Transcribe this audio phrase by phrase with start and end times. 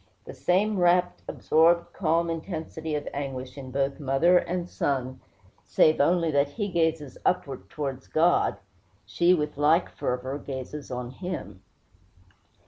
[0.25, 5.21] The same rapt, absorbed, calm intensity of anguish in both mother and son,
[5.63, 8.57] save only that while he gazes upward towards God,
[9.05, 11.61] she, with like fervor, gazes on him.